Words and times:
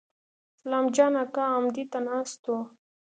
سلام 0.61 0.85
جان 0.95 1.13
اکا 1.23 1.43
امدې 1.57 1.83
ته 1.91 1.99
ناست 2.07 2.41
و. 2.49 2.53